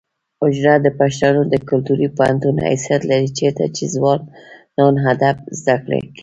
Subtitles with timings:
[0.41, 6.01] حجره د پښتنو د کلتوري پوهنتون حیثیت لري چیرته چې ځوانان ادب زده کوي.